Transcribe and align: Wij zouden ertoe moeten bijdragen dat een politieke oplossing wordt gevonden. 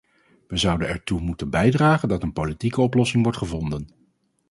Wij 0.47 0.57
zouden 0.57 0.87
ertoe 0.87 1.19
moeten 1.21 1.49
bijdragen 1.49 2.09
dat 2.09 2.23
een 2.23 2.33
politieke 2.33 2.81
oplossing 2.81 3.23
wordt 3.23 3.37
gevonden. 3.37 3.87